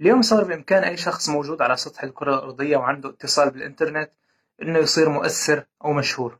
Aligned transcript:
اليوم 0.00 0.22
صار 0.22 0.44
بإمكان 0.44 0.84
أي 0.84 0.96
شخص 0.96 1.28
موجود 1.28 1.62
على 1.62 1.76
سطح 1.76 2.02
الكرة 2.02 2.34
الأرضية 2.34 2.76
وعنده 2.76 3.08
اتصال 3.08 3.50
بالإنترنت 3.50 4.10
إنه 4.62 4.78
يصير 4.78 5.08
مؤثر 5.08 5.64
أو 5.84 5.92
مشهور، 5.92 6.38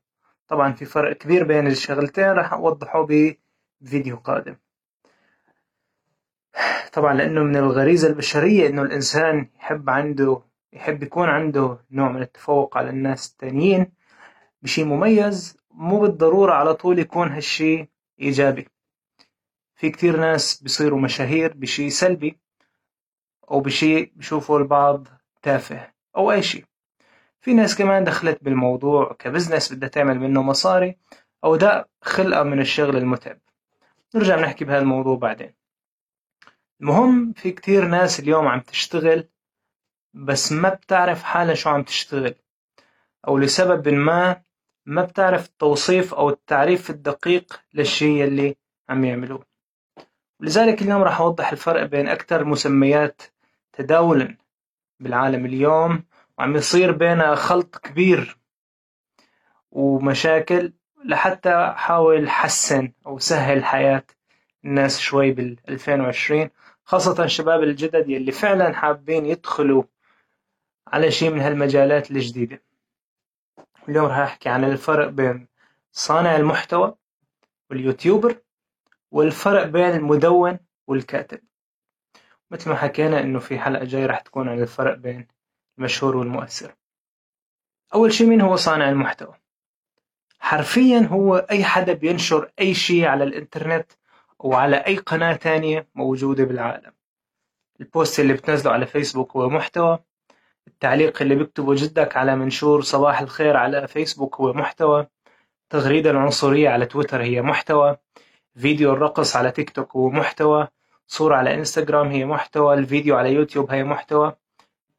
طبعا 0.48 0.72
في 0.72 0.84
فرق 0.84 1.16
كبير 1.16 1.44
بين 1.44 1.66
الشغلتين 1.66 2.24
راح 2.24 2.52
أوضحه 2.52 3.06
بفيديو 3.82 4.16
قادم، 4.16 4.56
طبعا 6.92 7.14
لأنه 7.14 7.42
من 7.42 7.56
الغريزة 7.56 8.08
البشرية 8.08 8.68
إنه 8.68 8.82
الإنسان 8.82 9.48
يحب 9.56 9.90
عنده 9.90 10.42
يحب 10.72 11.02
يكون 11.02 11.28
عنده 11.28 11.78
نوع 11.90 12.08
من 12.08 12.22
التفوق 12.22 12.76
على 12.76 12.90
الناس 12.90 13.30
التانيين 13.30 13.92
بشي 14.62 14.84
مميز 14.84 15.56
مو 15.70 16.00
بالضرورة 16.00 16.52
على 16.52 16.74
طول 16.74 16.98
يكون 16.98 17.28
هالشي 17.28 17.88
إيجابي، 18.20 18.68
في 19.74 19.90
كتير 19.90 20.16
ناس 20.16 20.62
بيصيروا 20.62 21.00
مشاهير 21.00 21.52
بشي 21.56 21.90
سلبي. 21.90 22.40
أو 23.50 23.60
بشي 23.60 24.04
بيشوفوا 24.04 24.58
البعض 24.58 25.08
تافه 25.42 25.92
أو 26.16 26.32
أي 26.32 26.42
شي، 26.42 26.64
في 27.40 27.54
ناس 27.54 27.76
كمان 27.76 28.04
دخلت 28.04 28.44
بالموضوع 28.44 29.16
كبزنس 29.18 29.72
بدها 29.72 29.88
تعمل 29.88 30.20
منه 30.20 30.42
مصاري 30.42 30.98
أو 31.44 31.56
ده 31.56 31.88
خلقة 32.02 32.42
من 32.42 32.60
الشغل 32.60 32.96
المتعب، 32.96 33.38
نرجع 34.14 34.40
نحكي 34.40 34.64
بهذا 34.64 34.78
الموضوع 34.82 35.16
بعدين، 35.16 35.54
المهم 36.80 37.32
في 37.32 37.50
كتير 37.50 37.84
ناس 37.84 38.20
اليوم 38.20 38.48
عم 38.48 38.60
تشتغل 38.60 39.28
بس 40.14 40.52
ما 40.52 40.68
بتعرف 40.68 41.22
حالها 41.22 41.54
شو 41.54 41.70
عم 41.70 41.82
تشتغل 41.82 42.34
أو 43.28 43.38
لسبب 43.38 43.88
ما 43.88 44.42
ما 44.86 45.02
بتعرف 45.04 45.46
التوصيف 45.46 46.14
أو 46.14 46.30
التعريف 46.30 46.90
الدقيق 46.90 47.60
للشي 47.74 48.20
يلي 48.20 48.56
عم 48.88 49.04
يعملوه، 49.04 49.44
ولذلك 50.40 50.82
اليوم 50.82 51.02
راح 51.02 51.20
أوضح 51.20 51.52
الفرق 51.52 51.84
بين 51.84 52.08
أكتر 52.08 52.40
المسميات 52.40 53.22
تداولا 53.80 54.36
بالعالم 55.00 55.46
اليوم 55.46 56.04
وعم 56.38 56.56
يصير 56.56 56.92
بينها 56.92 57.34
خلط 57.34 57.76
كبير 57.76 58.38
ومشاكل 59.70 60.72
لحتى 61.04 61.54
أحاول 61.54 62.30
حسن 62.30 62.92
أو 63.06 63.18
سهل 63.18 63.64
حياة 63.64 64.04
الناس 64.64 65.00
شوي 65.00 65.32
بالألفين 65.32 66.00
وعشرين 66.00 66.50
خاصة 66.84 67.24
الشباب 67.24 67.62
الجدد 67.62 68.08
يلي 68.08 68.32
فعلا 68.32 68.74
حابين 68.74 69.26
يدخلوا 69.26 69.82
على 70.86 71.10
شي 71.10 71.30
من 71.30 71.40
هالمجالات 71.40 72.10
الجديدة، 72.10 72.62
اليوم 73.88 74.06
راح 74.06 74.18
أحكي 74.18 74.48
عن 74.48 74.64
الفرق 74.64 75.08
بين 75.08 75.46
صانع 75.92 76.36
المحتوى 76.36 76.94
واليوتيوبر 77.70 78.36
والفرق 79.10 79.66
بين 79.66 79.90
المدون 79.90 80.58
والكاتب، 80.86 81.40
مثل 82.50 82.70
ما 82.70 82.76
حكينا 82.76 83.20
إنه 83.20 83.38
في 83.38 83.58
حلقة 83.58 83.84
جاي 83.84 84.06
راح 84.06 84.20
تكون 84.20 84.48
عن 84.48 84.62
الفرق 84.62 84.94
بين 84.94 85.28
المشهور 85.78 86.16
والمؤثر، 86.16 86.74
أول 87.94 88.12
شي 88.12 88.26
مين 88.26 88.40
هو 88.40 88.56
صانع 88.56 88.88
المحتوى؟ 88.88 89.34
حرفيا 90.38 90.98
هو 90.98 91.36
أي 91.36 91.64
حدا 91.64 91.92
بينشر 91.92 92.52
أي 92.60 92.74
شي 92.74 93.06
على 93.06 93.24
الإنترنت 93.24 93.92
أو 94.44 94.54
على 94.54 94.76
أي 94.76 94.96
قناة 94.96 95.36
تانية 95.36 95.88
موجودة 95.94 96.44
بالعالم، 96.44 96.92
البوست 97.80 98.20
اللي 98.20 98.32
بتنزله 98.32 98.72
على 98.72 98.86
فيسبوك 98.86 99.36
هو 99.36 99.48
محتوى، 99.48 99.98
التعليق 100.66 101.22
اللي 101.22 101.34
بيكتبه 101.34 101.74
جدك 101.74 102.16
على 102.16 102.36
منشور 102.36 102.80
صباح 102.80 103.20
الخير 103.20 103.56
على 103.56 103.88
فيسبوك 103.88 104.36
هو 104.36 104.52
محتوى، 104.52 105.06
التغريدة 105.62 106.10
العنصرية 106.10 106.68
على 106.68 106.86
تويتر 106.86 107.22
هي 107.22 107.42
محتوى، 107.42 107.96
فيديو 108.56 108.92
الرقص 108.92 109.36
على 109.36 109.50
تيك 109.50 109.70
توك 109.70 109.96
هو 109.96 110.10
محتوى، 110.10 110.68
صورة 111.10 111.36
على 111.36 111.54
إنستغرام 111.54 112.08
هي 112.08 112.24
محتوى، 112.24 112.74
الفيديو 112.74 113.16
على 113.16 113.32
يوتيوب 113.32 113.70
هي 113.70 113.84
محتوى، 113.84 114.36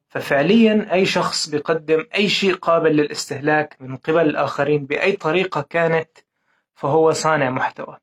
ففعليا 0.09 0.88
أي 0.94 1.06
شخص 1.06 1.50
بيقدم 1.50 2.06
أي 2.16 2.30
شيء 2.30 2.56
قابل 2.56 2.95
للاستهلاك 2.95 3.78
من 3.80 3.98
قبل 3.98 4.30
الآخرين 4.30 4.86
بأي 4.86 5.12
طريقة 5.12 5.62
كانت 5.62 6.09
فهو 6.75 7.12
صانع 7.12 7.50
محتوى، 7.50 7.97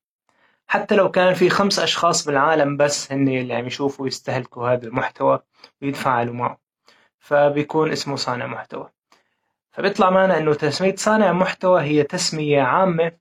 حتى 0.66 0.94
لو 0.96 1.10
كان 1.10 1.34
في 1.34 1.50
خمس 1.50 1.78
أشخاص 1.78 2.26
بالعالم 2.26 2.76
بس 2.76 3.12
هن 3.12 3.28
اللي 3.28 3.54
عم 3.54 3.66
يشوفوا 3.66 4.04
ويستهلكوا 4.04 4.68
هذا 4.68 4.86
المحتوى 4.86 5.40
ويتفاعلوا 5.82 6.34
معه، 6.34 6.58
فبيكون 7.18 7.92
اسمه 7.92 8.16
صانع 8.16 8.46
محتوى، 8.46 8.90
فبيطلع 9.70 10.10
معنا 10.10 10.38
إنه 10.38 10.54
تسمية 10.54 10.96
صانع 10.96 11.32
محتوى 11.32 11.82
هي 11.82 12.02
تسمية 12.02 12.62
عامة 12.62 13.12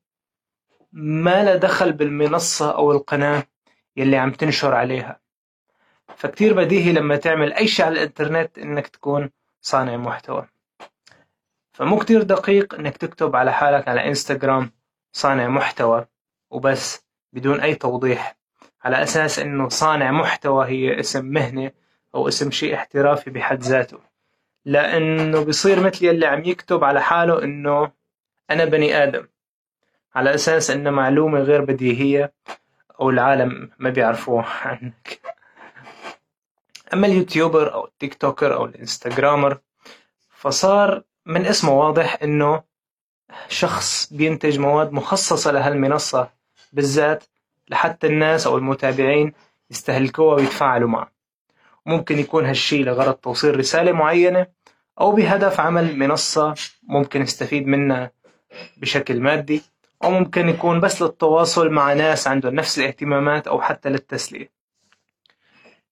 ما 0.91 1.43
لها 1.43 1.55
دخل 1.55 1.91
بالمنصة 1.93 2.71
أو 2.71 2.91
القناة 2.91 3.43
يلي 3.97 4.17
عم 4.17 4.31
تنشر 4.31 4.75
عليها، 4.75 5.19
فكتير 6.15 6.53
بديهي 6.53 6.93
لما 6.93 7.15
تعمل 7.15 7.53
أي 7.53 7.67
شي 7.67 7.83
على 7.83 7.93
الإنترنت 7.93 8.57
إنك 8.59 8.87
تكون 8.87 9.29
صانع 9.61 9.97
محتوى، 9.97 10.47
فمو 11.71 11.97
كتير 11.97 12.23
دقيق 12.23 12.75
إنك 12.75 12.97
تكتب 12.97 13.35
على 13.35 13.53
حالك 13.53 13.87
على 13.87 14.07
إنستغرام 14.07 14.71
صانع 15.11 15.47
محتوى 15.47 16.05
وبس 16.49 17.05
بدون 17.33 17.59
أي 17.59 17.75
توضيح. 17.75 18.37
على 18.83 19.03
أساس 19.03 19.39
إنه 19.39 19.69
صانع 19.69 20.11
محتوى 20.11 20.65
هي 20.67 20.99
اسم 20.99 21.25
مهنة 21.25 21.71
أو 22.15 22.27
اسم 22.27 22.51
شي 22.51 22.75
احترافي 22.75 23.29
بحد 23.29 23.61
ذاته، 23.61 23.99
لأنه 24.65 25.43
بيصير 25.43 25.79
مثل 25.79 26.05
يلي 26.05 26.25
عم 26.25 26.43
يكتب 26.45 26.83
على 26.83 27.01
حاله 27.01 27.43
إنه 27.43 27.91
أنا 28.51 28.65
بني 28.65 29.03
آدم. 29.03 29.27
على 30.15 30.33
أساس 30.33 30.71
إنها 30.71 30.91
معلومة 30.91 31.39
غير 31.39 31.65
بديهية 31.65 32.33
أو 33.01 33.09
العالم 33.09 33.69
ما 33.79 33.89
بيعرفوها 33.89 34.45
عنك، 34.45 35.19
أما 36.93 37.07
اليوتيوبر 37.07 37.73
أو 37.73 37.85
التيك 37.85 38.13
توكر 38.13 38.53
أو 38.53 38.65
الإنستغرامر 38.65 39.57
فصار 40.29 41.03
من 41.25 41.45
اسمه 41.45 41.71
واضح 41.71 42.17
إنه 42.23 42.63
شخص 43.49 44.13
بينتج 44.13 44.59
مواد 44.59 44.91
مخصصة 44.91 45.51
لهالمنصة 45.51 46.29
بالذات 46.73 47.23
لحتى 47.69 48.07
الناس 48.07 48.47
أو 48.47 48.57
المتابعين 48.57 49.33
يستهلكوها 49.71 50.35
ويتفاعلوا 50.35 50.89
معه، 50.89 51.11
ممكن 51.85 52.19
يكون 52.19 52.45
هالشي 52.45 52.83
لغرض 52.83 53.13
توصيل 53.13 53.57
رسالة 53.57 53.91
معينة 53.91 54.47
أو 54.99 55.11
بهدف 55.11 55.59
عمل 55.59 55.97
منصة 55.99 56.55
ممكن 56.83 57.21
يستفيد 57.21 57.67
منها 57.67 58.11
بشكل 58.77 59.19
مادي. 59.19 59.61
أو 60.03 60.11
ممكن 60.11 60.49
يكون 60.49 60.79
بس 60.79 61.01
للتواصل 61.01 61.69
مع 61.69 61.93
ناس 61.93 62.27
عندهم 62.27 62.55
نفس 62.55 62.79
الاهتمامات 62.79 63.47
أو 63.47 63.61
حتى 63.61 63.89
للتسلية، 63.89 64.51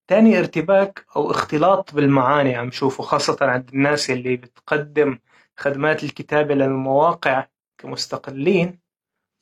تاني 0.08 0.40
ارتباك 0.40 1.06
أو 1.16 1.32
اختلاط 1.32 1.96
بالمعاني 1.96 2.56
عم 2.56 2.72
شوفه 2.72 3.04
خاصة 3.04 3.38
عند 3.42 3.70
الناس 3.70 4.10
يلي 4.10 4.36
بتقدم 4.36 5.20
خدمات 5.58 6.04
الكتابة 6.04 6.56
للمواقع 6.56 7.48
كمستقلين. 7.78 8.80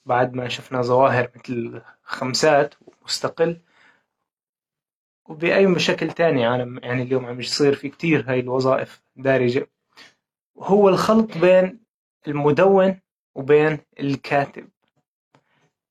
بعد 0.06 0.34
ما 0.34 0.48
شفنا 0.48 0.82
ظواهر 0.82 1.32
مثل 1.36 1.82
خمسات 2.04 2.76
ومستقل. 2.82 3.62
وبأي 5.26 5.80
شكل 5.80 6.12
تاني 6.12 6.46
عالم 6.46 6.80
يعني 6.84 7.04
اليوم 7.04 7.26
عم 7.26 7.40
يصير 7.40 7.76
في 7.76 7.90
كتير 7.90 8.26
هاي 8.30 8.40
الوظائف 8.40 9.02
دارجة. 9.16 9.70
هو 10.58 10.90
الخلط 10.90 11.38
بين 11.38 11.80
المدون 12.28 13.00
وبين 13.36 13.80
الكاتب. 14.00 14.70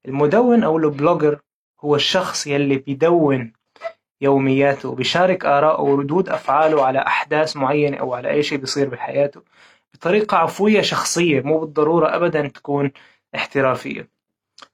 المدون 0.08 0.64
أو 0.64 0.76
ال 0.76 0.84
blogger 0.84 1.40
هو 1.80 1.96
الشخص 1.96 2.46
يلي 2.46 2.76
بيدون 2.76 3.52
يومياته 4.20 4.88
وبيشارك 4.88 5.44
آراءه 5.44 5.82
وردود 5.82 6.28
أفعاله 6.28 6.84
على 6.84 6.98
أحداث 6.98 7.56
معينة 7.56 7.96
أو 7.96 8.14
على 8.14 8.30
أي 8.30 8.42
شي 8.42 8.56
بيصير 8.56 8.88
بحياته 8.88 9.42
بطريقة 9.94 10.36
عفوية 10.36 10.80
شخصية 10.80 11.40
مو 11.40 11.58
بالضرورة 11.58 12.16
أبدا 12.16 12.48
تكون 12.48 12.90
احترافية. 13.34 14.08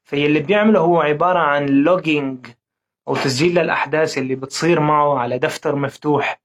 فيلي 0.05 0.41
بيعمله 0.41 0.81
هو 0.81 1.01
عبارة 1.01 1.39
عن 1.39 1.67
logging 1.67 2.47
أو 3.09 3.17
تسجيل 3.17 3.55
للأحداث 3.55 4.19
اللي 4.19 4.35
بتصير 4.35 4.81
معه 4.81 5.19
على 5.19 5.39
دفتر 5.39 5.77
مفتوح 5.77 6.41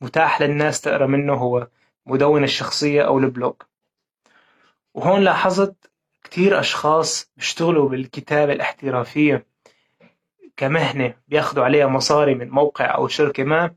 متاح 0.00 0.42
للناس 0.42 0.80
تقرأ 0.80 1.06
منه 1.06 1.34
هو 1.34 1.68
مدون 2.06 2.44
الشخصية 2.44 3.02
أو 3.02 3.18
ال 3.18 3.24
blog. 3.24 3.54
وهون 4.96 5.20
لاحظت 5.20 5.90
كتير 6.24 6.60
أشخاص 6.60 7.30
بيشتغلوا 7.36 7.88
بالكتابة 7.88 8.52
الاحترافية 8.52 9.46
كمهنة 10.56 11.14
بياخدوا 11.28 11.64
عليها 11.64 11.86
مصاري 11.86 12.34
من 12.34 12.50
موقع 12.50 12.94
أو 12.94 13.08
شركة 13.08 13.44
ما 13.44 13.74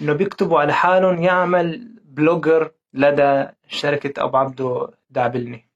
إنه 0.00 0.12
بيكتبوا 0.12 0.60
على 0.60 0.72
حالهم 0.72 1.22
يعمل 1.22 1.98
بلوجر 2.04 2.70
لدى 2.92 3.46
شركة 3.68 4.24
أبو 4.24 4.36
عبدو 4.36 4.88
دعبلني 5.10 5.68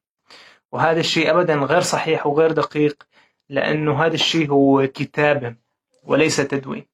وهذا 0.72 1.00
الشيء 1.00 1.30
أبدا 1.30 1.54
غير 1.54 1.80
صحيح 1.80 2.26
وغير 2.26 2.52
دقيق 2.52 3.02
لأنه 3.48 4.04
هذا 4.06 4.14
الشيء 4.14 4.50
هو 4.50 4.86
كتابة 4.86 5.54
وليس 6.04 6.36
تدوين. 6.36 6.86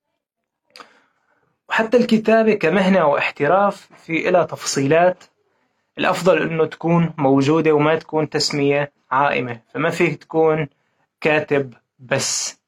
وحتى 1.68 1.96
الكتابة 1.96 2.54
كمهنة 2.54 2.98
أو 2.98 3.18
احتراف 3.18 3.88
في 3.96 4.28
إلها 4.28 4.44
تفصيلات 4.44 5.24
الأفضل 5.98 6.42
إنه 6.42 6.66
تكون 6.66 7.14
موجودة 7.18 7.72
وما 7.72 7.96
تكون 7.96 8.30
تسمية 8.30 8.92
عائمة 9.10 9.60
فما 9.74 9.90
فيك 9.90 10.22
تكون 10.22 10.68
كاتب 11.20 11.74
بس. 11.98 12.60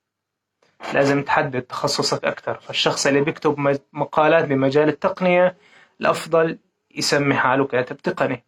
لازم 0.95 1.23
تحدد 1.23 1.63
تخصصك 1.63 2.25
أكثر 2.25 2.61
فالشخص 2.61 3.07
اللي 3.07 3.21
بيكتب 3.21 3.79
مقالات 3.93 4.45
بمجال 4.45 4.89
التقنية 4.89 5.57
الأفضل 6.01 6.59
يسمي 6.95 7.35
حاله 7.35 7.67
كاتب 7.67 7.97
تقني 7.97 8.45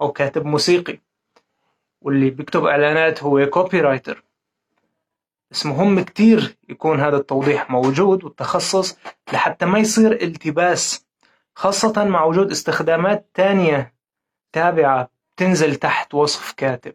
أو 0.00 0.12
كاتب 0.12 0.46
موسيقي. 0.46 0.98
واللي 2.00 2.30
بيكتب 2.30 2.64
إعلانات 2.64 3.22
هو 3.22 3.46
copywriter 3.46 4.24
بس 5.50 5.66
مهم 5.66 6.00
كتير 6.00 6.56
يكون 6.68 7.00
هذا 7.00 7.16
التوضيح 7.16 7.70
موجود 7.70 8.24
والتخصص 8.24 8.98
لحتى 9.32 9.66
ما 9.66 9.78
يصير 9.78 10.12
التباس 10.12 11.06
خاصة 11.54 12.04
مع 12.04 12.24
وجود 12.24 12.50
استخدامات 12.50 13.30
تانية 13.34 13.97
تابعة 14.52 15.10
تنزل 15.36 15.76
تحت 15.76 16.14
وصف 16.14 16.52
كاتب 16.52 16.94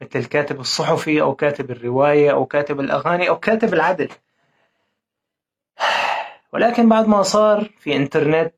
مثل 0.00 0.18
الكاتب 0.18 0.60
الصحفي 0.60 1.20
أو 1.22 1.34
كاتب 1.34 1.70
الرواية 1.70 2.32
أو 2.32 2.46
كاتب 2.46 2.80
الأغاني 2.80 3.28
أو 3.28 3.38
كاتب 3.38 3.74
العدل. 3.74 4.08
ولكن 6.52 6.88
بعد 6.88 7.08
ما 7.08 7.22
صار 7.22 7.70
في 7.78 7.96
إنترنت 7.96 8.54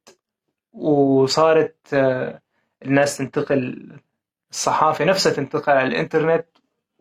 وصارت 0.72 1.76
آه، 1.94 2.42
الناس 2.84 3.16
تنتقل 3.18 3.92
الصحافة 4.50 5.04
نفسها 5.04 5.32
تنتقل 5.32 5.72
على 5.72 5.88
الإنترنت 5.88 6.46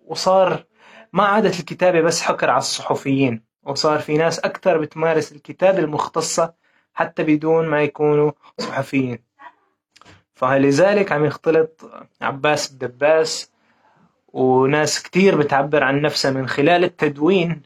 وصار 0.06 0.66
ما 1.14 1.24
عادت 1.26 1.60
الكتابة 1.60 2.02
بس 2.02 2.22
حكر 2.22 2.50
على 2.50 2.58
الصحفيين 2.58 3.44
وصار 3.64 4.00
في 4.00 4.18
ناس 4.18 4.40
أكثر 4.40 4.78
بتمارس 4.78 5.32
الكتابة 5.32 5.80
المختصة 5.80 6.54
حتى 6.94 7.24
بدون 7.24 7.68
ما 7.68 7.82
يكونوا 7.84 8.32
صحفيين. 8.60 9.27
فلذلك 10.38 11.12
عم 11.12 11.26
يختلط 11.26 11.92
عباس 12.22 12.72
الدباس 12.72 13.52
وناس 14.28 15.04
كتير 15.04 15.38
بتعبر 15.38 15.84
عن 15.84 16.02
نفسها 16.02 16.32
من 16.32 16.48
خلال 16.48 16.84
التدوين. 16.84 17.62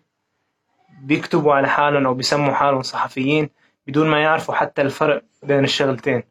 بيكتبوا 1.02 1.54
على 1.54 1.68
حالهم 1.68 2.06
أو 2.06 2.14
بيسموا 2.14 2.54
حالهم 2.54 2.82
صحفيين 2.82 3.50
بدون 3.88 4.08
ما 4.10 4.22
يعرفوا 4.22 4.56
حتى 4.56 4.82
الفرق 4.82 5.24
بين 5.44 5.64
الشغلتين. 5.64 6.24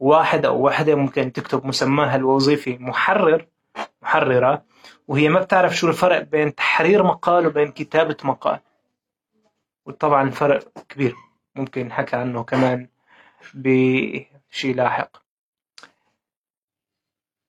واحد 0.00 0.46
أو 0.46 0.66
وحدة 0.66 0.94
ممكن 0.94 1.32
تكتب 1.32 1.66
مسماها 1.66 2.16
الوظيفي 2.16 2.78
محرر 2.80 3.46
محررة 4.02 4.62
وهي 5.08 5.28
ما 5.28 5.40
بتعرف 5.40 5.76
شو 5.76 5.88
الفرق 5.88 6.22
بين 6.22 6.54
تحرير 6.54 7.02
مقال 7.02 7.46
وبين 7.46 7.72
كتابة 7.72 8.16
مقال. 8.24 8.60
وطبعا 9.86 10.22
الفرق 10.22 10.72
كبير 10.88 11.14
ممكن 11.54 11.86
نحكى 11.86 12.16
عنه 12.16 12.44
كمان 12.44 12.88
بشي 13.54 14.72
لاحق. 14.72 15.27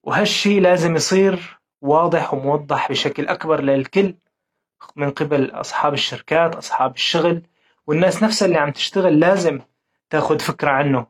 وهالشي 0.09 0.59
لازم 0.59 0.95
يصير 0.95 1.59
واضح 1.81 2.33
وموضح 2.33 2.89
بشكل 2.91 3.27
أكبر 3.27 3.61
للكل 3.61 4.15
من 4.95 5.11
قبل 5.11 5.51
أصحاب 5.51 5.93
الشركات 5.93 6.55
أصحاب 6.55 6.95
الشغل 6.95 7.41
والناس 7.87 8.23
نفسها 8.23 8.45
اللي 8.45 8.57
عم 8.57 8.71
تشتغل 8.71 9.19
لازم 9.19 9.59
تاخد 10.09 10.41
فكرة 10.41 10.69
عنه 10.71 11.05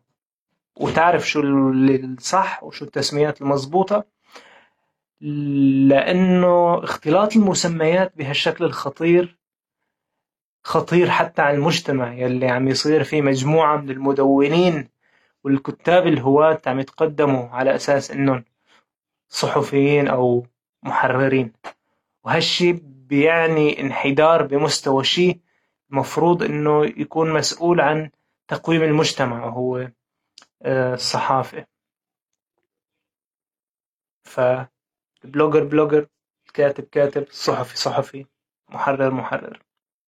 وتعرف 0.76 1.30
شو 1.30 1.42
الصح 1.42 2.64
وشو 2.64 2.86
التسميات 2.86 3.42
المضبوطة 3.42 4.04
لأنه 5.90 6.84
اختلاط 6.84 7.36
المسميات 7.36 8.18
بهالشكل 8.18 8.64
الخطير 8.64 9.38
خطير 10.64 11.10
حتى 11.10 11.42
على 11.42 11.58
المجتمع 11.58 12.14
يلي 12.14 12.48
عم 12.48 12.68
يصير 12.68 13.04
في 13.04 13.22
مجموعة 13.22 13.78
من 13.78 13.90
المدونين 13.90 14.90
والكتاب 15.44 16.08
الهواة 16.08 16.62
عم 16.68 16.80
يتقدموا 16.80 17.50
على 17.50 17.76
أساس 17.76 18.12
إنهم 18.12 18.44
صحفيين 19.30 20.08
أو 20.08 20.46
محررين. 20.84 21.54
وهالشي 22.24 22.74
بيعني 22.84 23.82
انحدار 23.82 24.44
بمستوى 24.46 25.04
شيء 25.04 25.40
المفروض 25.92 26.44
إنه 26.44 26.86
يكون 26.86 27.34
مسؤول 27.34 27.82
عن 27.82 28.10
تقويم 28.48 28.84
المجتمع 28.84 29.46
وهو 29.46 29.90
آه، 30.62 30.94
الصحافة. 30.94 31.66
فال 34.24 34.55
blogger 34.55 35.64
blogger 35.64 36.08
الكاتب 36.48 36.84
كاتب 36.84 37.22
الصحفي 37.24 37.78
صحفي 37.78 38.26
محرر 38.70 39.12
محرر. 39.12 39.60